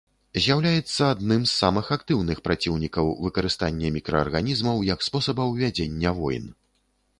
[0.43, 6.53] З'яўляецца адным з самых актыўных праціўнікаў выкарыстання мікраарганізмаў як спосабаў вядзення войн.